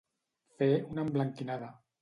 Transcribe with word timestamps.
Fer 0.61 0.69
una 0.95 1.05
emblanquinada. 1.05 1.75